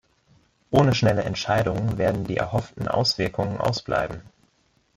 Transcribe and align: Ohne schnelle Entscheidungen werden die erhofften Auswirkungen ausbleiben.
Ohne 0.71 0.95
schnelle 0.95 1.21
Entscheidungen 1.25 1.99
werden 1.99 2.23
die 2.23 2.35
erhofften 2.37 2.87
Auswirkungen 2.87 3.59
ausbleiben. 3.59 4.23